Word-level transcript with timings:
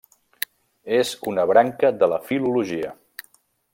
És 0.99 1.11
una 1.33 1.45
branca 1.51 1.93
de 2.05 2.11
la 2.15 2.19
filologia. 2.31 2.95